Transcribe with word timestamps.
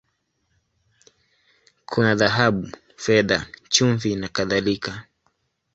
Kuna 1.89 2.11
dhahabu, 2.15 2.63
fedha, 3.03 3.39
chumvi, 3.73 4.11
na 4.15 4.27
kadhalika. 4.35 4.93